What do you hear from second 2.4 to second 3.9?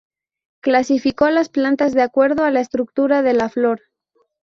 a la estructura de la flor.